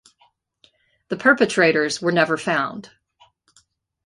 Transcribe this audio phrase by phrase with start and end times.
[1.09, 2.89] The perpetrators were never found.